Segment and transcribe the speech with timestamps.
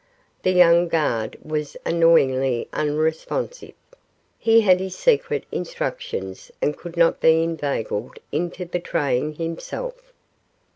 [0.41, 3.75] The young guard was annoyingly unresponsive.
[4.39, 10.11] He had his secret instructions and could not be inveigled into betraying himself.